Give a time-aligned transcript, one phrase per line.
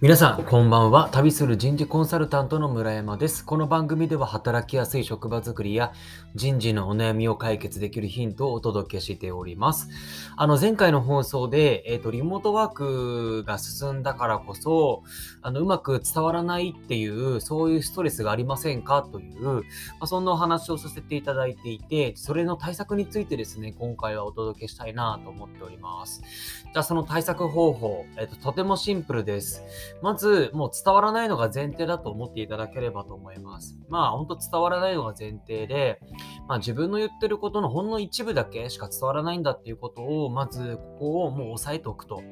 [0.00, 1.08] 皆さん、こんばんは。
[1.10, 3.44] 旅する人事コンサルタントの村山です。
[3.44, 5.92] この番組では働きやすい職場づくりや
[6.36, 9.88] 人事のお悩みを解決できるヒントをお届けしております。
[10.36, 15.02] あの、前回の放送で、えっ、ー、と、リモートワークが進んだからこそ、
[15.42, 19.02] あの、うまく伝わらないっていう、そういうストレスがありませんか？
[19.02, 19.62] という、ま
[20.02, 26.22] あ、そんなお話をさせていただいていて、それの対策についてですね、今回はお届けしたいなと思っております。
[26.62, 29.64] じゃあ、その対策方法、えっ、ー、と、とてもシンプルです。
[30.02, 33.78] まず、もう伝わらないのが前提だと思っていただければと思います。
[33.88, 36.00] まあ、ほんと伝わらないのが前提で、
[36.48, 42.22] まあ、自分の言ってることのほんの一部だけしか伝わらないんだっていうことを、まず、ここをもう押さえておくと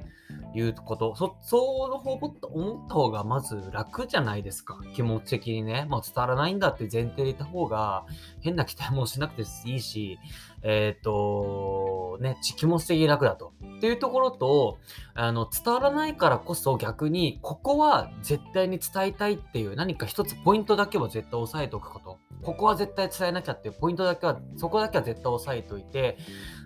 [0.55, 1.15] いうこと。
[1.17, 4.81] そ、そうの方と思った方がまず楽じゃないですか。
[4.95, 5.87] 気持ち的にね。
[5.89, 8.07] まあ、伝わらないんだって前提でいた方が、
[8.41, 10.19] 変な期待もしなくていいし、
[10.63, 13.53] えっ、ー、と、ね、気持ち的に楽だと。
[13.77, 14.79] っていうところと、
[15.15, 22.19] あの、伝わらないからこそ逆に、ここは絶対に伝えたいっていう何か一つポイントだけは絶対押さえておくこと。
[22.43, 26.19] ここは絶対伝えなきゃっていうポイントだけは、そこだけは絶対押さえておいて、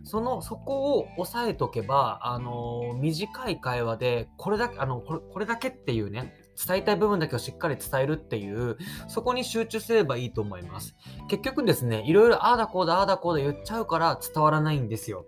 [0.04, 6.34] その、そこを押さえとけば、あの、短い会話で、これだけ、あの、これ、これだけっていうね、
[6.66, 8.76] 伝えたい部分だけをしっかり伝えるっていう、
[9.08, 10.94] そこに集中すればいいと思います。
[11.28, 15.24] 結局ですね、いろいろああだこうだああだこうだ言っちゃうから伝わらないんですよ。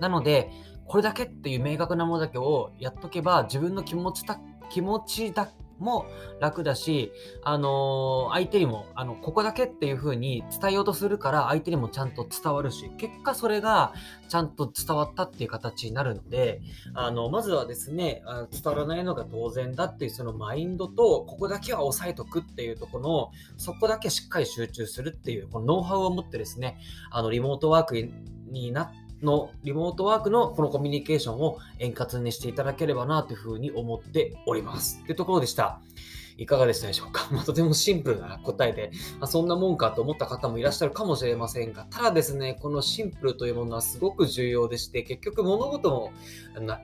[0.00, 0.50] なので、
[0.90, 6.04] これだけっていう明確なものだけをやっとけば、自分の気持ちだ、気持ちだも
[6.40, 7.12] 楽だし、
[7.44, 13.94] あのー、相手にも、あの、ここだけっていう風に伝えようとするから相手にもちゃんと伝わるし、結果それが
[14.28, 16.60] ちゃんと伝わったっていう形になるので、
[16.94, 26.78] あの、まずはですね、あ伝わらないのが当然だっていうそのマインドと、ここだけは押さえとくっていうところの、そこだけしっかり集中するっていう、このノウハウを持ってですね、
[27.12, 28.10] あの、リモートワーク
[28.50, 35.02] になって、のリモートワークのこのコミュニケーションを円滑にしていただければなというふうに思っております。
[35.04, 35.80] というところでした。
[36.40, 46.12] いかがでしたでしょうか、 まあ、とてもシンプルな答えで、まあ、そんなもんかと思った方もいらっしゃるかもしれませんが、ただですね、このシンプルというものはすごく重要でして、結局物事も、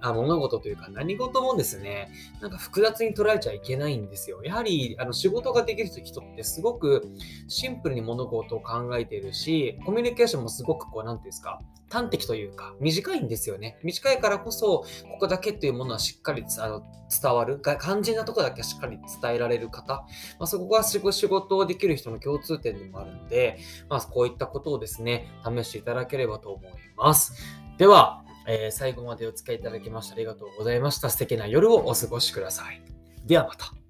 [0.02, 2.10] あ物事というか何事もですね、
[2.42, 4.42] なんか複雑に捉えちゃいけないんですよ。
[4.44, 7.08] やはりあの仕事ができる人ってすごく
[7.48, 11.60] シンプルに物事を考えているし、コミュニケーションもすごくこう、なんていうんですか、
[11.90, 13.78] 端的というか、短いんですよね。
[13.82, 20.04] 短いからこそ、ここだけっていうものはしっかりあの伝わる、肝心なとこだけはしっかり伝えられるられる方、
[20.38, 23.58] まあ、そこが仕事をできる人の共通点でもあるので、
[23.88, 27.34] まあ、こういったことをですね、試していただければと思います。
[27.78, 31.10] では、えー、最後までお付き合いいただきましてありがとうございました。
[31.10, 32.80] 素敵な夜をお過ごしください。
[33.24, 33.85] ではまた。